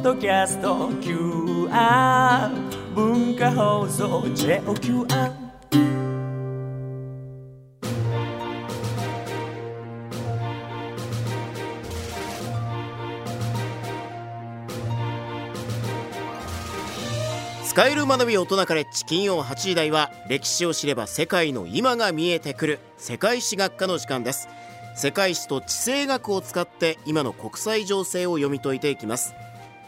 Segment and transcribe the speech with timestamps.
[0.00, 2.48] ッドキャスト QR
[2.94, 5.32] 文化放送 JOQR
[17.62, 24.48] 使える学び大人カレッジ金曜8時台は歴史を知れば世界の今が見えてくる世界史学科の時間です。
[24.96, 29.34] 世界史と地政学を使って今の国際情勢を読み解いていきます。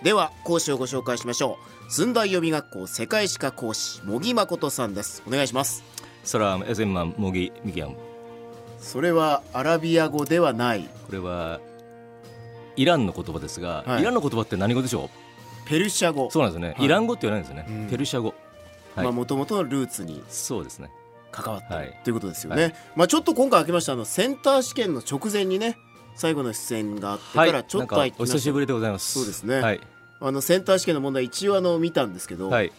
[0.03, 1.93] では講師をご紹介しましょう。
[1.93, 5.23] 寸大予備学校世界史科講師茂木誠さんです。
[5.29, 5.85] お願いします。
[6.25, 7.97] サラムエゼンマンモギミギアン
[8.79, 10.89] それはアラビア語ではない。
[11.07, 11.61] これは
[12.75, 14.03] イランの言葉ですが、はい。
[14.03, 15.09] イランの言葉って何語でしょ
[15.67, 16.27] ペルシャ語。
[16.27, 16.85] うそうなんですよね、はい。
[16.85, 17.89] イラン語って言わないんですよね、うん。
[17.89, 18.35] ペルシャ語。
[18.97, 19.05] はい。
[19.05, 20.91] まあ元々のルーツにそうですね。
[21.31, 22.13] 関わってとい。
[22.13, 22.75] うことですよね、はい。
[22.97, 25.79] まあちょっと今回開けましたあのセンター試験の直前にね
[26.17, 29.13] 最後の出演があってからちょっとなんかお空いてきました久しぶりでございます。
[29.13, 29.61] そうですね。
[29.61, 29.81] はい
[30.23, 32.73] あのセンター試験の問題一応あの見たんですけど、はい。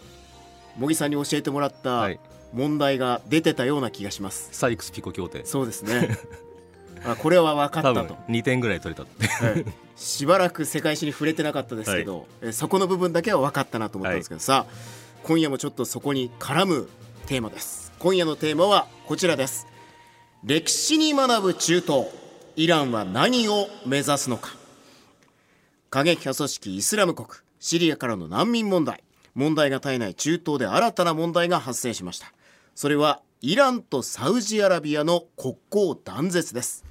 [0.77, 2.19] 茂木さんに教えてもらったはい。
[2.53, 5.43] 問題が出てたような気がします、サイクスピコ協定。
[5.43, 6.17] そうですね。
[7.03, 9.27] あこれは分かったと、2点ぐらい取れたって。
[9.27, 9.65] はい。
[9.95, 14.73] しばらく世界史に触れてなかったですけど、えそこの部分だけは分かったなと思ったんですけど、さあ
[15.23, 16.89] 今夜もちょっとそこに絡む
[17.25, 17.91] テーマです。
[17.99, 19.67] 今夜のテーマはこちらです。
[20.43, 22.07] 歴史に学ぶ中東。
[22.55, 24.55] イランは何を目指すのか
[25.93, 27.27] 過激派組織イスラム国
[27.59, 29.03] シリアからの難民問題。
[29.35, 32.33] 問題が絶えない中東で新たな問題が発生しました。
[32.73, 36.83] それはイランとサウジアラビアの国交断絶です。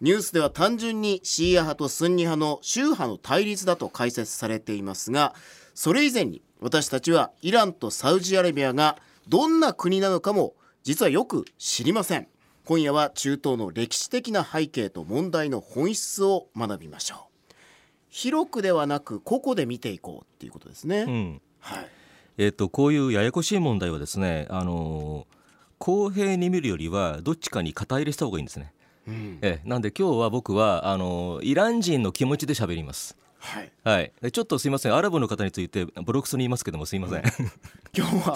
[0.00, 5.34] ニュースでは単純にシーア派とスンニ派の宗派の対立だと解説されていますが
[5.74, 12.28] それ以前に私たちはイランとサウジアラビアがどんな国なのかも実はよく知りません。
[12.64, 17.27] 今夜は中東の歴史的な背景と問題の本質を学びましょう。
[18.10, 21.42] 広くではなく個々で見ていこうっていうことですね、うん。
[21.60, 21.88] はい。
[22.38, 25.38] えっ、とこういうややこしい問題はですねあのー
[25.78, 28.72] 公平に見るよりはどっちかに肩入れした方がいいんですね。
[29.06, 29.38] うん。
[29.42, 29.68] ええ。
[29.68, 34.12] なんで今日は僕はあのーイラン人の気持ちで喋りますはい、はい。
[34.20, 34.94] でちょっとすいません。
[34.94, 37.22] アラブの方についてボロクソに言いますけどもすいません、
[37.96, 38.34] 今日は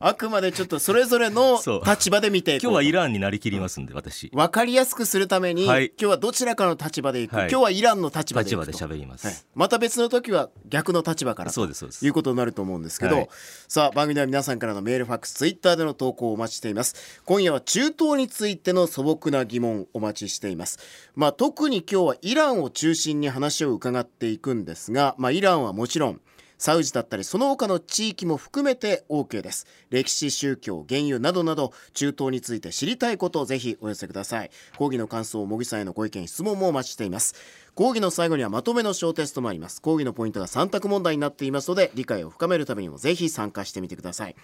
[0.00, 4.30] あくまでちょっとそれぞれの 立場で見ていこう今日はイランになりきりますんで私。
[4.32, 5.86] 分かりやすくするために、はい。
[5.86, 7.50] 今日はどちらかの立場でいく、はい。
[7.50, 12.06] 今日はイランの立場でい立場で喋ります、はい、また別の時は逆の立場からとそうですそうです。
[12.06, 13.28] いうことになると思うんですけど、はい。
[13.66, 16.94] さあ番組では皆さんからのメールファックスツイッターでの投稿をお待ちしています。
[17.24, 20.78] 今夜は中東についての素朴な疑問お待ちしています。
[21.14, 26.20] まあ特に今日はイランを中心に話を伺ってていくんですがまあイランはもちろん
[26.58, 29.64] サウジだったりその他の地域も含めて OK です。
[29.90, 34.50] 歴史宗教原油などなど中東について知りたいことをぜひお寄せください。
[34.76, 37.36] 講義の感想茂木さんへのご意見質問もお待ちしています。
[37.78, 39.80] 講義の最後にはまとめの小テストもあります。
[39.80, 44.34] 講義のポイントが3択問題になっていますので理解を深めるためにもぜひ参加してみてください。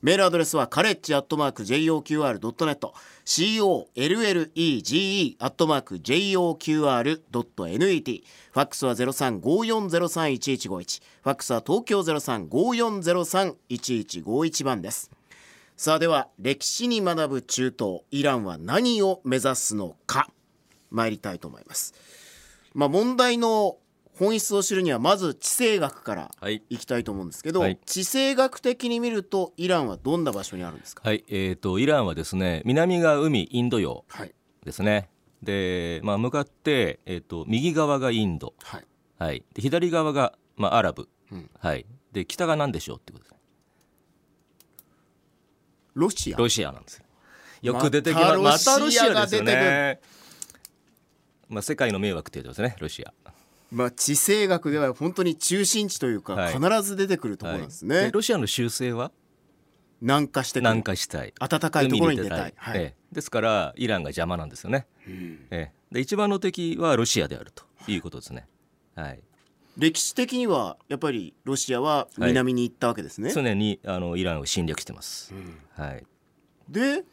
[0.00, 2.92] メールアドレスはカレッジアットマーク JOQR.net
[3.24, 8.22] COLLEGE アットマーク JOQR.net
[8.52, 15.10] ファックスは0354031151ファックスは東京0354031151番です。
[15.76, 20.30] さあでは歴史に学ぶ中東イランは何を目指すのか。
[20.92, 21.92] 参りたいと思います。
[22.74, 23.78] まあ問題の
[24.18, 26.62] 本質を知るにはまず地政学からはい。
[26.68, 27.78] いきたいと思うんですけど、はい。
[27.86, 31.02] 地政学的に見るとイランはどんな場所にあるんですか？
[31.04, 31.24] はい。
[31.28, 34.34] えー、とイランはですね南が海インド洋はい。
[34.64, 35.08] ですね。
[35.42, 38.86] で、まあ、向かって、えー、と右側がインド、はい。
[39.18, 41.50] はい、で左側が、まあ、アラブ、うん。
[41.58, 43.38] はい、で北が何でしょうってことですね。
[45.94, 46.38] ロシア。
[46.38, 47.04] ロシアなんですよ。
[47.62, 50.00] よく出てきままたロシアですよね。
[50.00, 50.08] ま
[51.58, 53.12] あ、世界の迷惑って言うとですねロシア。
[53.70, 56.54] まあ地政学では本当に中心地というか、はい。
[56.54, 59.12] 必ず出てくるところなんですね、ロシアの習性は？
[60.00, 60.68] 南下してくる。
[60.68, 61.32] 南下したい。
[61.38, 62.38] 暖かいところに出たい。
[62.38, 62.78] 海にはい。
[62.78, 63.04] ええ。
[63.14, 65.72] ですからイランが邪魔なんですよね、ええ。
[65.92, 68.48] で一番の敵はロシアであるということですね、
[68.96, 69.20] はい、
[69.78, 75.32] 歴史的にはやっぱりロシアは南に行ったわけですね、常にあのイランを侵略してます、
[75.76, 76.04] はい、
[76.68, 77.04] で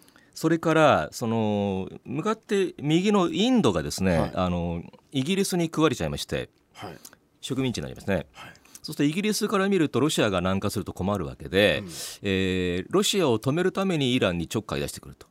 [0.41, 4.31] それからその向かって右のインドがですね、はい。
[4.33, 6.97] あのイギリスに食われちゃいましてはい。
[7.41, 8.53] 植民地になりますね、はい。
[8.81, 11.83] そうするとイギリスから見るとロシアが南下すると困るわけで、
[12.23, 15.27] えーロシアを止めるためにイランにちょっかい出してくると、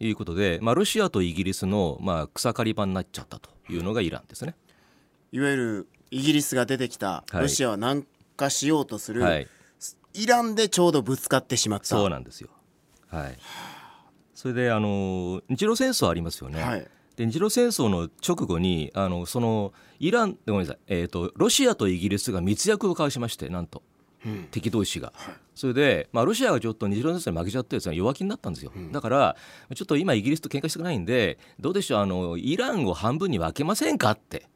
[0.00, 4.54] いうことで、まあ、ロシアとイギリスの、まあ、草刈り場になっちゃったというのがイランですね。
[5.32, 7.40] いわゆるイギリスが出てきたはい。
[7.40, 8.04] ロシアは南
[8.36, 9.48] 下しようとする、はい、
[10.12, 11.86] イランでちょうどぶつかってしまった。
[11.86, 12.50] そうなんですよ。
[13.08, 13.38] はい、
[14.40, 16.62] それであの日露戦争ありますよね。
[16.62, 16.80] はい。
[16.80, 23.82] でで日露戦争の直後にあのそのイランごめんなさい、えーと、ロシアとイギリスが密約を交わしましてなんと、
[24.24, 29.36] うん、敵同士が、はい、それで、まあ、ロシアがちょっと日露戦争に負けちゃって弱気になったんですよ、うん、だから
[29.74, 34.48] ちょっと今イギリスと喧嘩してくないんでどうでしょうあのイランを半分に分けませんかって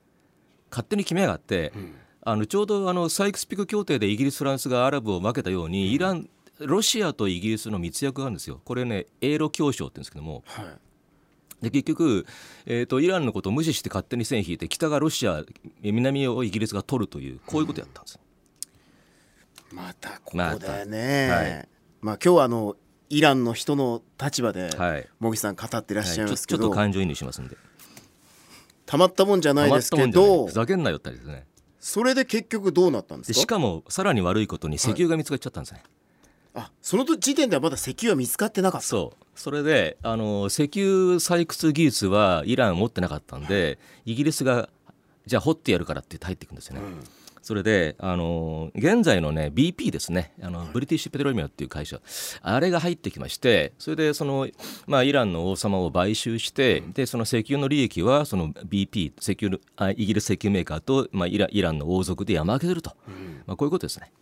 [0.71, 8.61] 勝手に決めやがって、うん、あのちょうどあのサイクスピク協定でイギリスフランスがアラブを分けたようにイランロシアとイギリスの密約があるんですよ。
[8.65, 12.27] これね英ロ協商って言うんですけども、はい、で結局、
[12.67, 15.43] えーと、イランのことを無視して勝手に線引いて北がロシア
[15.83, 18.21] 南をイギリスが取るというこういうことやったんです、
[19.73, 21.69] うん、またここだよね、まはい、
[22.01, 22.77] まあ今日はあの
[23.11, 27.57] イランの人の立場で、はい、茂木さん語ってらっしゃいますけど、はい、ちょっと感情移入しますんで。
[28.87, 30.47] たまったもんじゃないですけど。
[30.47, 31.47] ふざけんなよったりですね。
[31.81, 33.41] それで結局どうなったんですか？
[33.41, 35.83] しかもさらに悪いことに石油が見つかっちゃったんですね、
[36.55, 38.87] あその時点ではまだ石油は見つかってなかった。
[38.87, 39.25] そう。
[39.35, 44.69] それであの石油採掘技術はイラン持ってなかったんで、イギリスが
[45.27, 46.83] じゃあ掘ってやるからって入っていくんですよね。
[46.83, 47.01] うん、
[47.43, 50.33] それであの現在のね BP ですね。
[50.41, 52.01] あの、ブリティッシュ・ペトロリアムっていう会社。
[52.43, 54.47] あれが入ってきましてそれでその、
[54.87, 64.13] まあ、イランの王様を買収して、うん、でその石油の利益はその BP 石油あイギリス石油メーカーと、まあ、イライランの王族で山分けすると、うん、まあ、こういうことですね。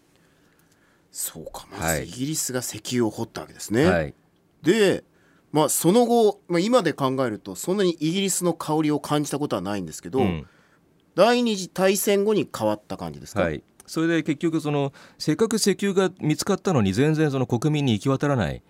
[1.13, 3.85] そうかまずイギリスが石油を掘ったわけですね。
[3.85, 4.15] はい、
[4.63, 5.05] で
[5.53, 10.47] まあその後、まあ、今で考えるとそんなにイギリスの香りを感じたことはないんですけど、うん、
[11.15, 18.63] 第二次大戦後に変わった感じですか、はい、それで結局そのせっかく石油が見つかったのに全然その国民に行き渡らない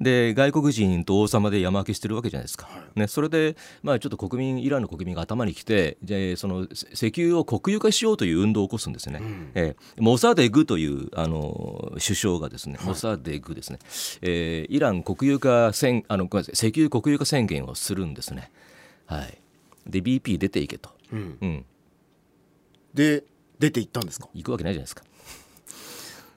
[0.00, 13.80] で外国人と王様で山分けしてるわけじゃないですか、はい、ね、それで、まあ、ちょっと国民イランの国民が頭にきてでその石油を国有化しようという運動を起こすんですね、うん、えー、モサデグというあの首相がですね、はい、モサデグですね、
[14.22, 18.52] えー、イラン国有化宣あのごめんなさい石油国有化宣言をするんですね、
[19.06, 19.38] はい、
[19.86, 21.64] で BP 出ていけと、うん、うん、
[22.94, 23.24] で
[23.58, 24.28] 出ていったんですか？
[24.32, 25.02] 行くわけないじゃないですか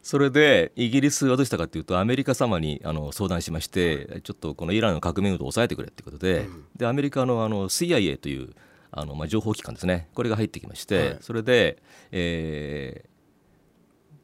[0.02, 8.54] それでイギリスはどうしたかというとアメリカ様にあの相談しまして、ちょっとこのイランの革命運動を抑えてくれということで,、でアメリカのあの CIA という
[8.92, 10.10] あの、まあ、情報機関ですね。
[10.14, 11.82] これが入ってきまして、それで、
[12.12, 13.12] えー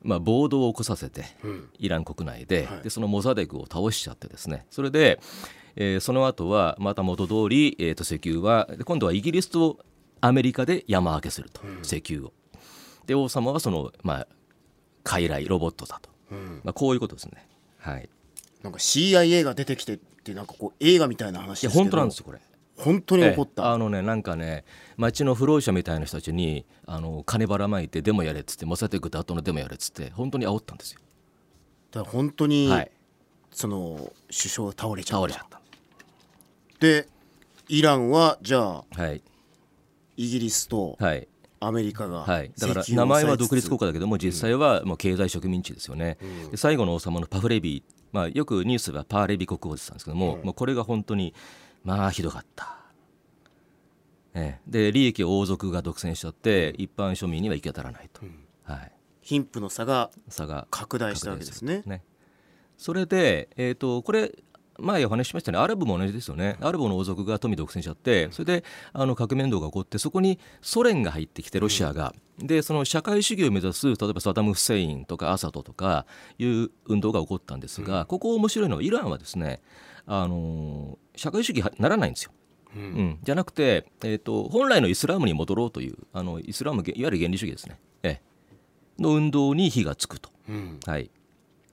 [0.03, 1.25] まあ、暴動を起こさせて、
[1.79, 4.65] イラン国内で,、でそのモザデクを倒しちゃってですね。
[4.69, 5.19] それで、
[5.75, 9.79] えー、その後はまた元通り、えー、と石油は今度はイギリスと
[10.21, 12.33] アメリカで山分けすると、石油を。
[13.05, 14.27] で王様はその、まあ、
[15.07, 17.47] 傀儡ロボットだと、うん、まあ、こういうことですね。
[17.79, 18.09] はい。
[18.63, 22.39] なんか CIA が出てきてってなんかこう映画みたいな話ですけ本当なんですよこれ。
[22.77, 23.71] 本当に起こった。
[23.71, 24.65] あのねなんかね
[24.97, 31.01] 町の不老者みたいな人たちにあの金ばらまいてデモやれっつってモサテクと後のデモやれっつって本当に煽ったんですよ。
[31.91, 32.91] だから本当に、はい、
[33.51, 35.27] その首相倒れちゃった。
[35.27, 35.61] 倒れちゃった。
[36.79, 37.07] で
[37.69, 39.21] イランはじゃあ、はい、
[40.17, 41.27] イギリスと、はい
[41.59, 51.33] アメリカが、はい、だから名前は独立国家だけども実際はもう経済植民地ですよね、うん、で最後の王様のパフレビまあ、よくニュースはパーレビ国王って言ったんですけども、うん、まあ、これが本当に
[51.83, 52.77] まあひどかった、
[54.33, 61.83] ええ、で利益を王族が独占しちゃって一般庶民には行き当たらないと、うん、はい、貧富の差が差が拡大したわけですね。
[61.85, 62.03] ね。
[62.77, 64.31] それで、えーとこれ
[64.79, 65.57] 前お話ししましたね。
[65.57, 66.57] アラブも同じですよね。
[66.61, 68.63] アラブの王族が富独占しちゃってそれで
[68.93, 76.05] あの革命運動が起こってそこにソ連が入ってきてロシアが、でその社会主義を目指す例えばサダム・フセインとかアサドとか
[76.37, 79.61] いう運動が起こったんですが、ここ面白いのはイランはですね
[80.05, 82.31] あの社会主義ならないんですよ。
[82.75, 88.21] うん、うん、じゃなくて、えーと、本来のイスラムに戻ろうというあのイスラムいわゆる原理主義ですね、え
[88.99, 91.09] え、の運動に火がつくと、うん、はい、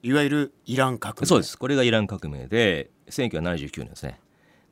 [0.02, 1.26] いわゆるイラン革命。
[1.26, 1.58] そうです。
[1.58, 4.20] これがイラン革命で1979年ですね。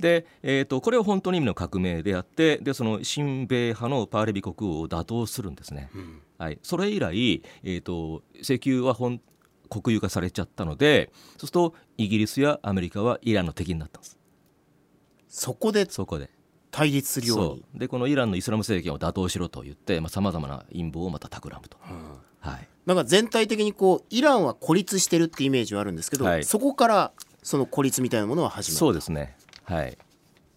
[0.01, 9.21] で、えーと、これは本当の意味の革命であってでその親米派のパーレビ国王を打倒するんですね、うん、はい、それ以来、えーと、石油は本
[9.71, 14.19] 国有化されちゃったのでそうするとイギリスやアメリカはイランの敵になったんです。
[15.29, 16.29] そこでそこで。
[16.71, 17.65] 対立するように。
[17.75, 27.13] でこのイランのイスラム政権を打倒しろと言ってさまざ、まな陰謀をまた企むと、うん、はい、なんか全体的にこうイランは孤立してるってイメージはあるんですけど、はい、そこから
[27.43, 28.79] その孤立みたいなものは始まる。
[28.79, 29.37] そうですね。
[29.65, 29.91] はい。
[29.91, 29.95] っ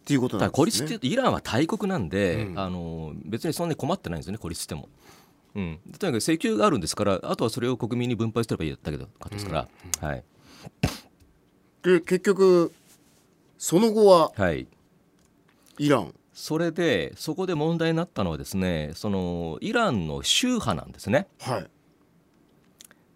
[0.05, 0.55] ていうことなんですね。
[0.55, 4.87] 孤立っていうとイランは大国なんで、うん、あの別にそんなに困ってないんですよね孤立しても。
[5.55, 9.67] うん、とにかく請求があるんですからあとはそれを国民に分配すればいいだけかですから、
[10.01, 10.23] うん、はい、
[11.81, 12.73] で結局
[13.57, 14.67] その後は、はい、
[15.77, 16.13] イラン。
[16.33, 21.27] それでそこで問題になったのはですねそのイランの宗派なんですね。
[21.39, 21.67] はい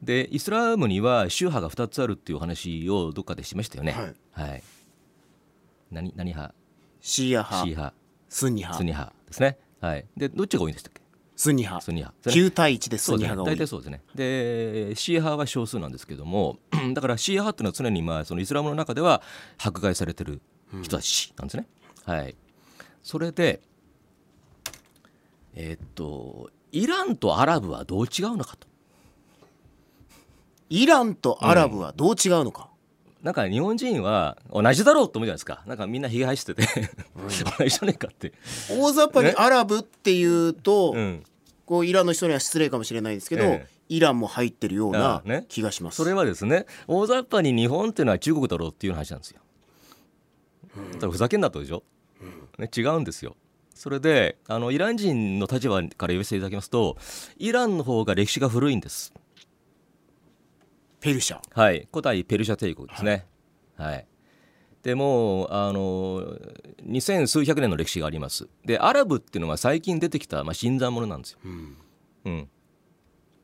[0.01, 3.91] でイスラムには宗派が2つあるっていう話をどっかでしましたよね。
[4.31, 4.49] はい。
[4.49, 4.63] はい、
[5.91, 6.53] 何何派？
[7.01, 7.57] シーア派。
[7.63, 7.95] シー派。
[8.29, 8.77] スンニ派。
[8.77, 9.57] スンニ派ですね。
[9.81, 11.01] はい、でどっちが多いんでしたっけ？
[11.35, 11.85] スンニ派。
[11.85, 12.29] スンニ派。
[12.29, 13.55] 9対1でスニ派が多い。
[13.55, 14.01] 大体そうですね。
[14.15, 16.59] でシーア派は少数なんですけども
[16.93, 19.21] だからシーア派っていうのは常にまあそのイスラムの中では
[19.57, 20.41] 迫害されてる
[20.81, 21.67] 人たちなんですね、
[22.05, 22.35] はい。
[23.03, 23.61] それで
[25.55, 28.67] えーっとイランとアラブはどう違うのかと
[30.69, 32.69] イランとアラブはどう違うのか、
[33.21, 35.63] なんか日本人は同じだろうと思うじゃないですか。
[35.65, 36.63] なんかみんなひげ生やしてて。
[37.15, 38.33] 同じじゃねえかって、
[38.69, 39.35] 大雑把にね。
[39.37, 41.23] アラブっていうと、うん、
[41.65, 43.79] こうイランの人には失礼かもしれないですけど、ええ。
[43.89, 49.41] イランも入ってるような気がします、それはですね大雑把に日本っていうのは中国だろうっていう話なんですよ。
[50.93, 51.81] だからふざけんなとでしょ、
[52.59, 53.35] ね、違うんですよ。
[53.73, 56.97] それであのイラン人の立場から言わせていただきますと
[57.39, 59.11] イランの方が歴史が古いんです。
[60.99, 61.39] ペルシャ。
[61.53, 63.25] はい、古代ペルシャ帝国ですね。
[63.75, 64.05] はい、
[64.83, 66.37] でもうあの
[66.83, 68.47] 二千数百年の歴史があります。
[68.65, 71.39] でアラブっていうのは最近出てきた、まあ、新参者なんですよ。
[72.25, 72.49] うん。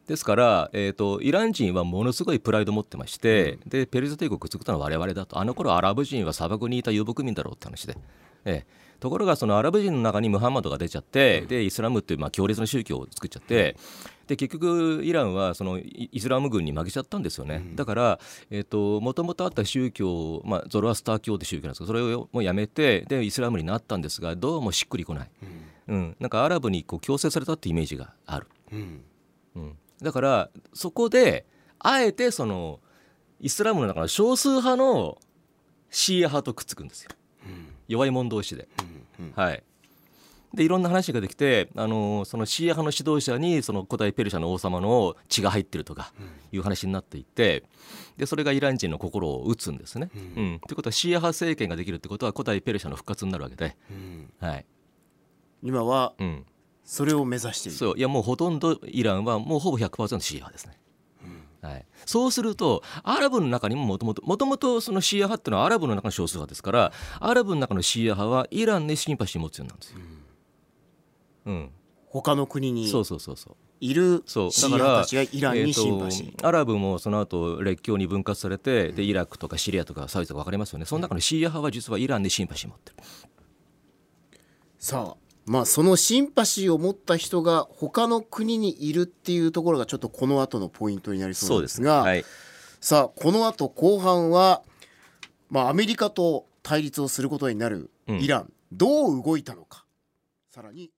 [0.07, 5.39] ですから、えー、とイラン人はものすごいプライド持ってまして、でペルシャ帝国を作ったのは我々だと。
[5.39, 7.97] あの頃アラブ人は砂漠にいた遊牧民だろうって話で、
[8.45, 13.77] ええところがそのアラブ人の中にムハンマドが出ちゃって、でイスラムっていうまあ強烈な宗教を作っちゃって、
[14.25, 18.19] で結局イランはそのイイスラム軍に負けちゃったんですよね、だから
[18.49, 25.29] もともとあった宗教、まあ、ゾロアスター教って宗教なんですけどそれをもうやめてでイスラムになったんですがどうもしっくりこない、
[25.89, 26.15] うん。
[26.19, 28.47] なんかアラブにこう強制されたってイメージがある。
[28.71, 29.03] うん。
[29.57, 31.45] うん、だからそこで
[31.77, 32.79] あえてその
[33.39, 35.19] イスラムの中の少数派の
[35.91, 37.11] シーア派とくっつくんですよ、
[37.87, 38.67] 弱い者同士で、
[39.35, 39.63] はい。
[40.53, 46.13] でいろんな話ができて、あのそのシーア派の指導者にその古代ペルシャの王様の血が入ってるとか
[46.51, 47.63] いう話になっていって
[48.17, 50.09] でそれがイラン人の心を打つんですね。
[50.15, 50.59] うん。
[50.65, 53.75] ということはシーア派政権ができるってことは古代ペルシャの復活になるわけで、
[54.39, 54.65] はい。
[55.61, 56.45] 今はうん、
[56.85, 57.77] それを目指している。
[57.77, 57.97] そう。
[57.97, 60.77] いやもうほとんどイランはもうほぼ100%シーア派ですね。
[61.65, 69.97] はい、そうするとアラブの中にももともともともとそのシーア派っていうのはアラブの中の少数派ですからアラブの中のシーア派はイランにシンパシー持つようなんですよ。
[71.47, 71.69] うん、
[72.07, 73.55] 他の国にそうそうそうそう。
[73.81, 82.97] いるそうシーア派たちがイランにシンパシー、えーとアラブもその後列強に分割されてでイラクとかシリアとかサウジとか分かりますよねその中のシーア派は実はイランにシンパシー持ってる。
[84.79, 92.25] さあまあそのシンパシーを持った人が他の国にいるっていうところがちょっとこの後のポイントになりそうですがはい、
[92.81, 94.63] さあこの後後半は、
[95.49, 99.85] まあ、アメリカと対立をすることになるイラン、どう動いたのか。
[100.49, 100.89] さらに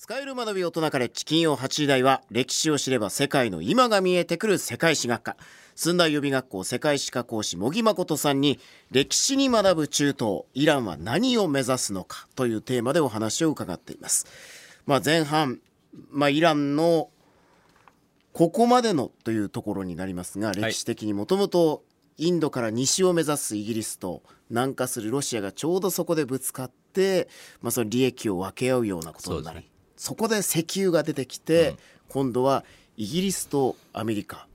[0.00, 5.36] 使える学び大人から金曜8時台は歴史を知れば世界の今が見えてくる世界史学科。
[5.74, 8.60] 寸大予備学校世界史科講師茂木誠さんに
[8.92, 14.26] 歴史に学ぶ中東イランは何を目指すのかというテーマでお話を伺っています、
[14.86, 15.58] まあ、前半、
[16.10, 17.10] まあ、イランの
[18.32, 21.82] ここまでのというところになりますが歴史的にもともと
[22.18, 27.28] インドから西を目指すイギリスと南下するロシアがちょうどそこでぶつかって、
[27.60, 31.76] まあ、その利益を分け合うようなことになりそ,、こで石油が出てきて、
[32.08, 32.64] 今度は
[32.96, 34.48] イギリスとアメリカ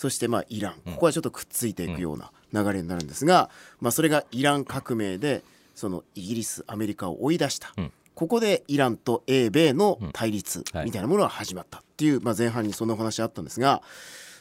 [0.00, 0.74] そしてまあイラン。
[0.92, 5.42] ここはちょっとくっついていくような流れになるんですが、まあ、それがイラン革命で
[5.74, 7.92] そのイギリスアメリカを追い出した、うん。
[8.14, 10.84] ここでイランと英米の対立はい。
[10.86, 13.82] みたいなものが始まったっていう、まあ、前半にそんなお話あったんですが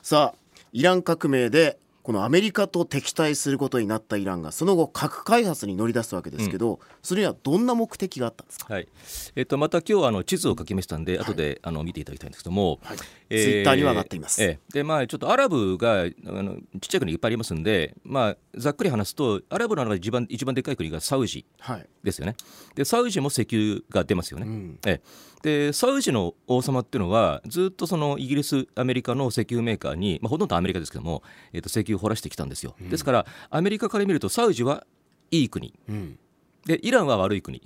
[0.02, 0.40] さあ
[0.72, 8.88] イラン革命でこのアメリカと敵対することになったイランがその後核開発に乗り出すわけですけど、それにはどんな目的があったんですか、はい。
[9.36, 12.98] えっとまた今日あの地図を書きましたんで、後であの見ていただきたいんですけども、はい。
[13.30, 14.44] えーツイッターには上がっています。
[14.44, 14.60] ええ。
[14.74, 21.88] でまあちょっとアラブがあのちっちゃい国いっぱいありますんで、まあ、ざっくり話すとアラブの中で一番一番でかい国がサウジはい。
[22.04, 22.36] ですよね。
[22.76, 24.46] でサウジも石油が出ますよね。
[24.46, 24.80] ん。
[24.86, 32.76] ええでサウジの王様っていうのはずっとそのイギリスアメリカの石油メーカーに、まあ、ほとんどアメリカですけども、えっと石油を掘らしてきたんですよ。
[32.80, 34.86] ですからアメリカから見るとサウジは
[35.32, 35.74] いい国。
[35.88, 36.20] うん、
[36.66, 37.62] でイランは悪い国。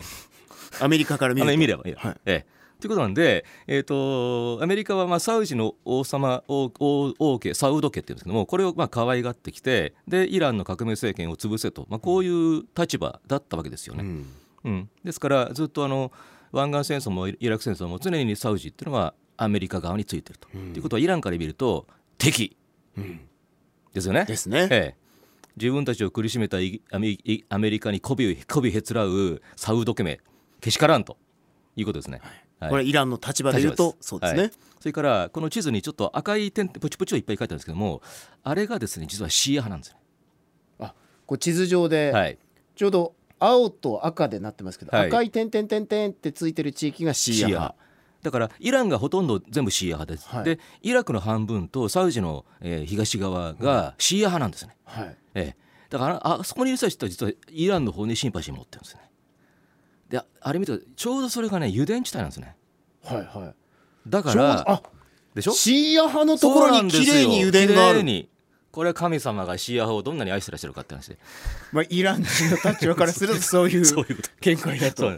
[0.79, 2.15] アメリカから見ればいい、はい。
[2.25, 2.53] ええ。
[2.79, 14.03] ということなんで、えー、とアメリカはまあサウジの王様王王王家サウド家っていうんですけどもこれをまあ可愛がってきてでイランの革命政権を潰せと、まあ、こういう立場だったわけですよね。
[14.03, 14.25] うん。
[14.65, 14.89] うん。
[15.03, 16.11] ですからずっとあの
[16.53, 20.47] 湾岸戦争もイラク戦争も常にサウジっていうのはアメリカ側についてると。
[20.49, 22.55] と、いうことはイランから見ると敵。
[22.97, 23.19] うん。
[23.93, 24.25] ですよね。
[24.25, 24.67] ですね。
[24.71, 24.95] ええ。
[25.57, 30.19] 自分たちを苦しめたイアメリカに媚び媚びへつらうサウド家名
[30.61, 31.17] けしからんと。
[31.75, 32.21] いうことですね。
[32.59, 32.69] はい。
[32.69, 34.51] これイランの立場で言うとそうですね、はい。
[34.79, 38.01] それからこの地図にちょっと赤い点プチプチをいっぱい書いてあるんですけども
[38.43, 39.97] あれがですね実はシーア派なんですよ
[40.79, 40.93] あ
[41.25, 42.19] こう地図上でね。
[42.19, 42.37] はい。
[42.75, 43.13] ちょうど
[43.45, 45.07] 青と赤でなってますけど、はい。
[45.07, 47.75] 赤い点々点々ってついてる地域がシーア派。
[48.21, 50.43] だからイランがほとんど全部シーア派です、はい。
[50.45, 55.17] でイラクの半分とサウジの、えー東側がシーア派なんですね、はい。
[55.35, 59.01] ええ、だからああそこにいる人たちと実はイランの方にシンパシー持ってるんですね。
[60.07, 62.55] でああれ見るとちょうどそれがね油田地帯なんですね。
[63.03, 64.09] はいはい。
[64.09, 64.81] だからあ
[65.35, 65.51] でしょ？
[65.51, 68.03] シーア派のところに綺麗に油田がある。
[68.03, 68.29] に
[68.73, 71.17] これは神様がシーア派をどんなに愛してらっしゃるかって話で
[71.71, 73.85] まあ、イラン人の立場からするとそういう
[74.41, 75.11] 見解だと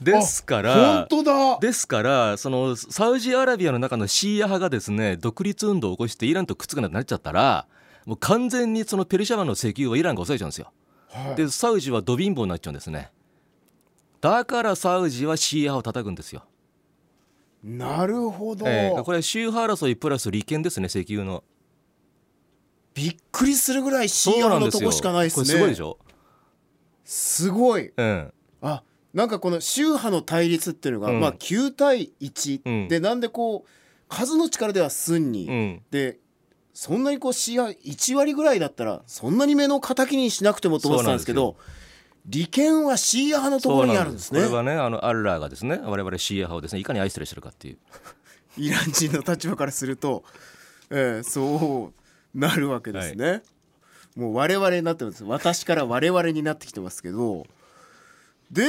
[0.00, 7.66] ですか本ら当だですからそのサウジアラビアの中のシーア派がですね独立運動を起こしてイランとくっつかなくなっちゃったら
[8.06, 10.72] もう完全にそのペルシャ湾の石油をイランが抑えちゃうんですよ。
[11.10, 13.10] はいでサウジはド貧乏になっちゃうんですね。
[14.22, 16.44] だからサウジはシーア派を叩くんですよ。
[17.62, 21.44] なるほど、えーこれは宗派争いプラス利権ですね石油の。
[22.96, 25.44] びっくりするぐらいシーア派のとこしかないですね。
[25.44, 25.98] すごいでしょ？
[27.04, 27.92] すごい。
[27.94, 28.32] うん。
[28.62, 31.20] あなんかこの宗派の対立っていうのが、うん。
[31.20, 32.88] まあ9対1、うん。
[32.88, 33.68] でなんでこう
[34.08, 35.82] 数の力ではスンニ、うん。
[35.90, 36.18] で
[36.72, 41.56] そんなにこうシーア1割ぐらいだったらそんなに目の敵にしなくてもと思ってたんですけど
[42.24, 44.40] 利権はシーア派のところにあるんですね。
[44.40, 47.78] これはねあのアッラーがですね我々シーア派をですねいかに愛してらっしゃるかっていう。
[48.56, 50.24] イラン人の立場からすると、
[50.88, 52.05] えーそう
[52.36, 53.42] なるわけですね、
[54.14, 55.24] もう我々になってます。
[55.24, 57.46] 私から我々になってきてますけど。
[58.50, 58.62] で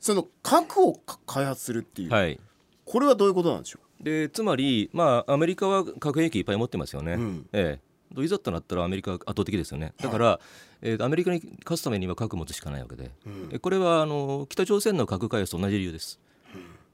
[0.00, 2.40] その核をか開発するっていう、はい。
[2.84, 7.46] これはどういうことなんでしょでつまり、まあ、アメリカは核兵器いっぱい持ってますよね、うん。
[7.52, 7.78] え
[8.16, 9.92] え、いざとなったらアメリカは圧倒的ですよね。
[9.98, 10.40] だから、
[10.80, 13.48] えーアメリカに勝つためには核持つしかないわけで、うん。
[13.52, 16.18] えこれはあの北朝鮮の核開発と同じ理由です、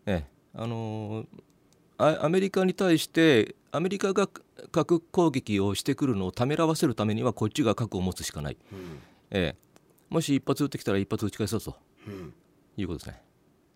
[0.04, 0.26] ええ。
[0.54, 1.38] あのあ
[1.98, 4.28] アメリカに対してアメリカが
[4.70, 8.82] 核攻撃をしてくるのをためらわせるためにはこっちが核を持つしかない、う、うん。
[9.30, 9.56] ええ、
[10.08, 11.76] もし一発撃ってきたら一発撃ち返そうと。
[12.06, 12.30] うん、っ
[12.76, 13.22] いうことですね、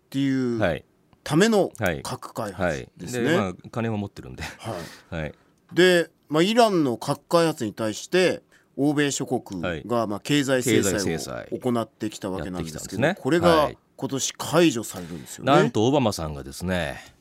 [0.09, 0.85] ていうはい。
[1.23, 2.01] ためのはい。
[2.01, 2.89] 核開発はい。
[2.97, 3.29] ですね。
[3.29, 4.75] でまあ、金は持ってるんで、は
[5.11, 5.21] い。
[5.21, 5.33] はい、
[5.73, 8.41] で、まあ、イランの核開発に対して
[8.77, 11.47] 欧米諸国がまあ経済制裁裁。
[11.51, 13.17] を行ってきたわけなんですけどね。
[13.19, 13.77] これがはい。
[13.95, 15.51] 今年解除されるんですよね。
[15.51, 17.12] なんとオバマさんがですね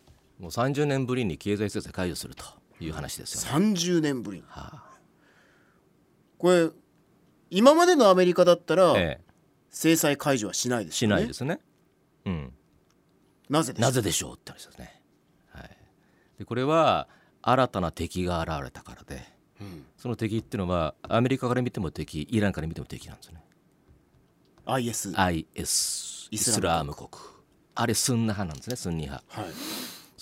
[0.42, 2.44] もう30年ぶりに経済制裁解除すると
[2.80, 3.66] いう話ですよね。
[3.74, 4.82] 30年ぶりには
[6.36, 6.68] これ
[7.48, 9.20] 今までのアメリカだったらあえ
[9.70, 11.14] 制裁解除はしないえ、しですよね。
[11.14, 11.60] ないですね。
[12.24, 12.52] うん、
[13.48, 13.86] なぜでしょう？
[13.86, 15.00] なぜでしょうって話ですね。
[15.52, 15.76] はい、
[16.40, 17.06] でこれは
[17.40, 19.22] 新たな敵が現れたからで
[19.60, 23.44] うんその敵っていうのはアメリカから見ても敵イランから見ても敵なんですね。
[24.66, 27.08] IS、IS イスラーム国
[27.76, 29.24] あれスンナ派なんですねスンニ派。
[29.28, 29.50] はい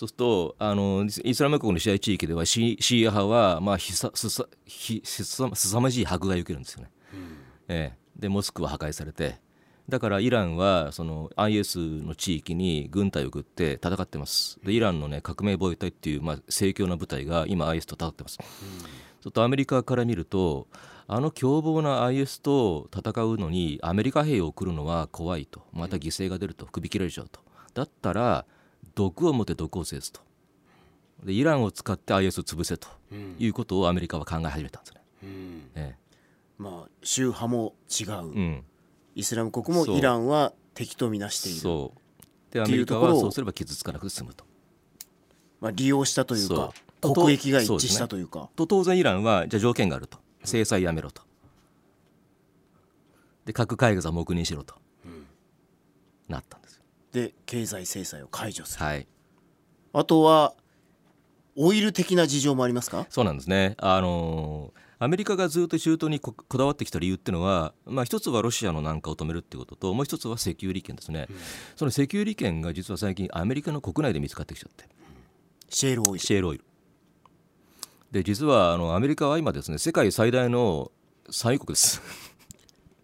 [0.01, 6.89] そうするとあのイスラム国の支配地域ではシシーア派は、まあ、ひさすさひすさすさまじい迫害を受けるんですよね。
[7.67, 9.39] ええ、でモスクは破壊されて。
[9.87, 14.59] だからイランはその IS の地域に軍隊を送って戦ってます。
[14.65, 20.67] でイランの、ね、革命防衛隊っていう、まあ、盛況な部隊が今 IS と戦ってます、ちょっとアメリカから見ると
[21.05, 25.61] あの凶暴な IS と戦うのにアメリカ兵を送るのは怖いと。
[25.71, 26.65] また犠牲が出ると。
[26.65, 27.39] 首切られちゃうと。
[27.75, 28.47] だったら
[28.95, 30.21] 毒を持って毒を制すと。
[31.23, 33.35] でイランを使って IS を潰せとうん。
[33.37, 35.71] いうことをアメリカは考え始めたんですね、うん。
[35.75, 35.95] え
[36.57, 38.63] まあ宗派も違う、えうん、
[39.15, 41.59] イスラム国もイランは敵とみなしている。
[41.59, 42.53] そう。
[42.53, 44.45] でアメリカはそうすれば傷つかなくて済むと。
[45.59, 48.49] まあ、利用したというか国益が一致したというか。
[48.55, 50.17] と当然イランはじゃあ条件があると。
[50.43, 51.21] 制裁やめろと。
[53.45, 54.75] で核開発は黙認しろと、
[56.27, 56.57] なった。
[56.57, 56.60] ん
[57.11, 58.85] で経済制裁を解除する。
[58.85, 59.07] はい。
[59.93, 60.53] あとは
[61.55, 63.05] オイル的な事情もありますか？
[63.09, 63.75] そうなんですね。
[63.77, 71.27] あのーアメリカがずっと中東にここだわってきた理由っていうのは、まあ、一つはロシアの南下を止めるっていうことともう一つは石油利権ですね、
[71.75, 74.85] その石油利権が実は最近アメリカの国内で見つかってきちゃって。
[75.69, 76.23] シェールオイル。
[76.23, 76.63] シェールオイル。
[78.11, 80.91] で実はあのアメリカは今ですね世界最大の
[81.31, 81.99] 産油国です。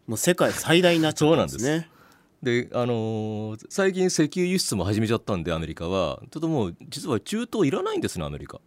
[0.05, 1.89] もう世界最大になっちゃったんですね
[2.47, 6.21] であのー最近石油輸出も始めちゃったんでアメリカは。
[6.31, 8.61] ちょっともう実は中東いらないんですねアメリカ。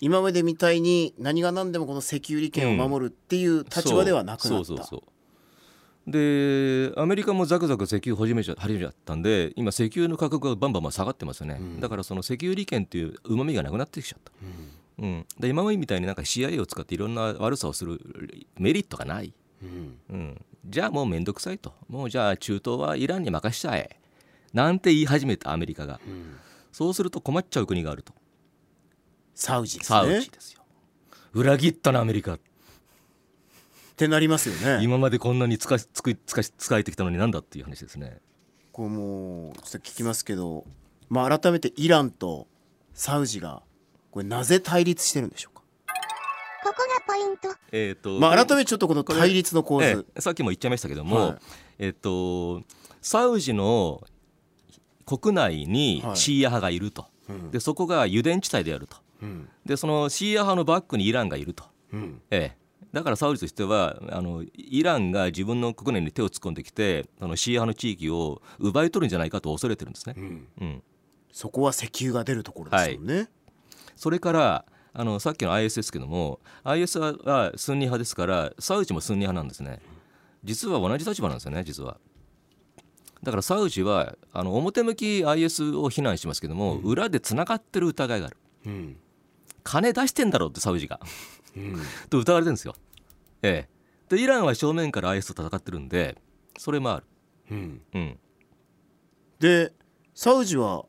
[0.00, 4.86] 今までみたいに何が何でもこの石油利権を守るっていう立場ではなくなった、そうそうそう。
[4.86, 5.02] そう
[6.10, 14.32] でアメリカもザクザク石油始めちゃ始めちゃったんで今石油の価格がバンバンまあ下がってますよね、だからその石油利権っていううまみがなくなってきちゃった、
[15.02, 15.26] うん。
[15.38, 18.00] で今までみたいになんか CIA を使っていろんな悪さをする
[18.56, 19.98] メリットがない、うん。
[20.08, 21.74] うん、じゃあもうめんどくさいと。
[21.88, 23.98] もうじゃあ中東はイランに任しちゃえ。
[24.52, 26.00] なんて言い始めたアメリカが、
[26.72, 28.12] そうすると困っちゃう国があると。
[29.34, 30.62] サウジですサウねジですよ。
[31.32, 32.40] 裏切ったなアメリカっ
[33.96, 34.82] てなりますよね。
[34.82, 35.78] 今までこんなに使え
[36.84, 38.20] てきたのになんだっていう話ですね。
[38.72, 40.64] こうもうちょっと聞きますけど、
[41.08, 42.46] まあ、改めてイランと
[42.94, 43.62] サウジが
[44.10, 45.57] これなぜ対立してるんでしょうか、
[46.62, 47.48] ここがポイント。
[47.72, 51.38] えーとまあ、改めてちょっとこの対立の構図、ええさっきも言っちゃいましたけども、はい。
[51.78, 52.62] えっと
[53.00, 54.02] サウジの
[55.06, 56.16] 国内にはい。
[56.16, 57.50] シーア派がいると、うん。
[57.50, 58.96] でそこが油田地帯であると。
[59.22, 59.48] うん。
[59.64, 62.20] でそのシーア派のバックにイランがいると、うん。
[62.30, 62.56] ええ、
[62.92, 70.14] だからサウジとしてはあのイランが自分の国内に手を突っ込んできてあのシーア派の地域を奪い取るんじゃないかと恐れてるんですね。
[70.16, 70.48] うん。
[70.60, 70.82] うん、
[71.32, 73.28] そこは石油が出るところですよね、
[73.96, 74.64] それから
[75.00, 79.78] あのさっきの IS ですけども IS ははスンニ派ですからサウジもスンニ派なんですね。
[80.42, 81.98] 実は同じ立場なんですよね実は。
[83.22, 88.36] だからサウジはあの表向き IS を非難しますけども、裏でつながってる疑いがある。
[88.66, 88.96] うん。
[89.62, 90.98] 金出してんだろうってサウジが。
[91.56, 91.76] うん。
[92.10, 92.74] と疑われてるんですよ。
[93.42, 94.16] ええ。
[94.16, 96.20] でイランは正面から IS と戦ってるんで
[96.58, 97.06] それもある。
[97.52, 97.82] うん。
[97.94, 98.18] うん。
[99.38, 99.72] で
[100.12, 100.86] サウジは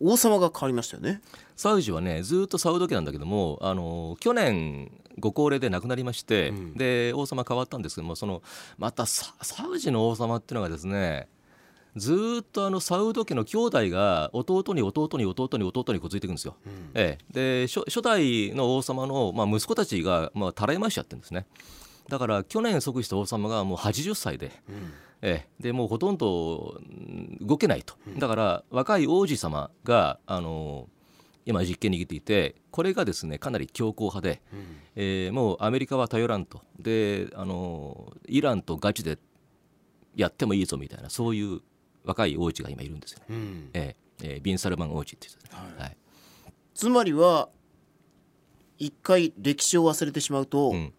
[0.00, 1.20] 王様が変わりましたよね。
[1.56, 6.74] サウジはねずっとサウド家なんだけどもあの去年ご高齢で亡くなりまして、うん。
[6.74, 8.42] で王様変わったんですけどもその
[8.78, 11.28] またササウジの王様っていうのがですね
[11.96, 16.56] ずっとあのサウド家の兄弟が弟に弟に弟に弟にこついていくんですよ。
[16.66, 16.90] うん。
[16.94, 21.46] ええ、で初初代の王様の、まあ、息子たちが、まあ、たらい回しちゃってるんですね。
[22.08, 27.94] だから去年即位した王様がもう80歳で、うんええ、でもうほとんどうん動けないと。
[28.18, 30.88] だから若い王子様があの
[31.44, 34.76] 今実権握っていてこれがですねかなり強硬派で、うん。
[34.96, 36.62] えーもうアメリカは頼らんと。
[36.78, 39.18] であのイランとガチで
[40.14, 41.60] やってもいいぞみたいなそういう
[42.04, 43.70] 若い王子が今いるんですよね、うん。
[43.74, 45.82] えええービン・サルマン王子っていう人ですね、はい。
[45.82, 45.96] はい。
[46.74, 47.48] つまりは
[48.78, 50.92] 一回歴史を忘れてしまうと、うん。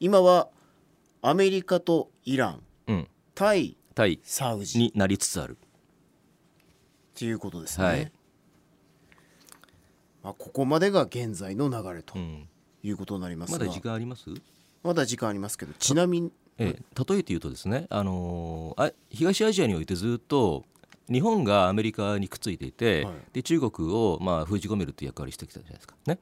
[0.00, 0.48] 今は
[1.22, 2.62] アメリカとイラン
[3.34, 4.78] うん、対対サウジ。
[4.78, 5.56] っになりつつある、
[7.14, 8.12] ていうことですね、はい。
[10.22, 12.48] まあ、ここまでが現在の流れとうん、
[12.82, 14.30] いうことになりますが、まだ時間あります？
[14.82, 20.64] まだ時間ありますけどちなみにええ例えて言うとですね、あのーあ東アジアにおいてずっと
[21.10, 23.14] 日本がアメリカにくっついていて、はい。
[23.32, 25.94] で中国をまあ封じ込めるという役割をしてきたじゃないですか。
[26.06, 26.18] ね、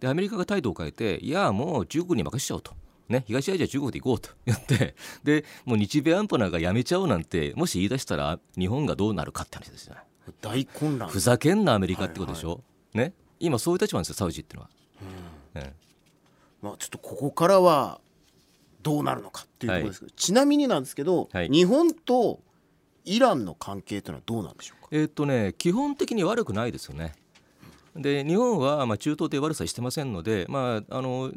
[0.00, 2.72] でアメリカが態度を変えていやもう中国に任せちゃおうと。
[3.08, 4.30] ね、東アジア中国で行こうと。
[4.46, 10.00] 言ってでもう日米安保なんかやめちゃおうなんてもし言い出したら日本がどうなるかって話ですよね。
[10.40, 11.08] 大混乱。
[11.08, 12.62] ふざけんなアメリカってことでしょ、
[12.94, 14.70] ね、今そういう立場なんですよサウジっていうのは。
[15.54, 15.74] ええ。
[16.62, 18.00] まあ、ちょっとここからは
[18.82, 21.50] どうなるのかっていうところですけど、ちなみになんですけど、はい。
[21.50, 22.42] 日本と
[23.04, 24.88] イランの関係というのはどうなんでしょうか？
[24.92, 27.14] えーっとね基本的に悪くないですよね。
[27.94, 31.30] で日本はまあ中東で悪さしてませんので、まあ、あの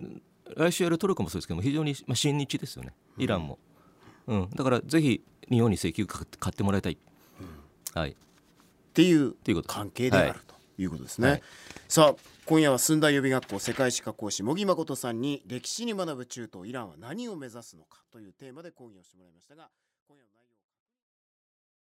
[0.55, 2.93] 来週やるトルコもそうですけども非常にまあ親日ですよね。
[3.17, 3.59] イランも、
[4.27, 6.97] うん、だからぜひ日本に石油買って買ってもらいたい、
[7.93, 8.15] はい、っ
[8.93, 9.67] ていうていうこと。
[9.69, 11.43] 関係であるということですね、はい。
[11.87, 19.69] さあ今夜は駿台予備学校世界史科講師茂木誠さんに歴史に学ぶ中東イランは何を目指すのかというテーマで講義をしてもらいましたが